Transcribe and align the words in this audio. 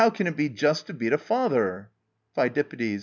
can 0.09 0.25
it 0.27 0.35
be 0.35 0.47
right 0.49 0.75
to 0.87 0.93
beat 0.95 1.13
a 1.13 1.17
father? 1.19 1.89
PHIDIPPIDES. 2.35 2.99